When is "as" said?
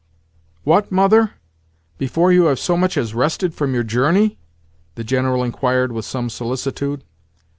2.97-3.13